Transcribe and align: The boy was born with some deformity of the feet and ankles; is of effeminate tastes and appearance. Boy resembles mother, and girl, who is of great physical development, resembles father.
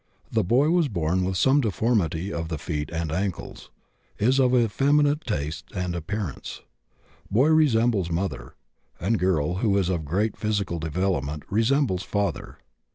The 0.31 0.43
boy 0.43 0.71
was 0.71 0.87
born 0.87 1.23
with 1.23 1.37
some 1.37 1.61
deformity 1.61 2.33
of 2.33 2.47
the 2.47 2.57
feet 2.57 2.89
and 2.91 3.11
ankles; 3.11 3.69
is 4.17 4.39
of 4.39 4.55
effeminate 4.55 5.23
tastes 5.25 5.71
and 5.75 5.93
appearance. 5.95 6.61
Boy 7.29 7.49
resembles 7.49 8.09
mother, 8.09 8.55
and 8.99 9.19
girl, 9.19 9.57
who 9.57 9.77
is 9.77 9.89
of 9.89 10.03
great 10.03 10.35
physical 10.35 10.79
development, 10.79 11.43
resembles 11.51 12.01
father. 12.01 12.57